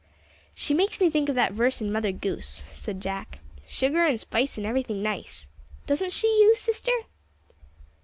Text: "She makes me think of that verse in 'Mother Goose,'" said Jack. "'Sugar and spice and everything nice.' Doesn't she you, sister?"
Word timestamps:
"She 0.55 0.73
makes 0.73 0.99
me 0.99 1.11
think 1.11 1.29
of 1.29 1.35
that 1.35 1.53
verse 1.53 1.79
in 1.79 1.91
'Mother 1.91 2.11
Goose,'" 2.11 2.63
said 2.71 2.99
Jack. 3.03 3.37
"'Sugar 3.67 4.03
and 4.03 4.19
spice 4.19 4.57
and 4.57 4.65
everything 4.65 5.03
nice.' 5.03 5.47
Doesn't 5.85 6.11
she 6.11 6.27
you, 6.41 6.55
sister?" 6.55 7.01